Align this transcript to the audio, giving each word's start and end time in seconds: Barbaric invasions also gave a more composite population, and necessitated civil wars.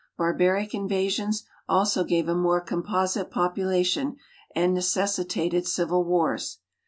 Barbaric 0.17 0.73
invasions 0.73 1.43
also 1.69 2.03
gave 2.03 2.27
a 2.27 2.33
more 2.33 2.59
composite 2.59 3.29
population, 3.29 4.15
and 4.55 4.73
necessitated 4.73 5.67
civil 5.67 6.03
wars. 6.03 6.57